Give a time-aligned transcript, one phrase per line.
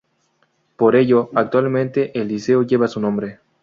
[0.77, 3.39] Por ello, actualmente el liceo lleva su nombre.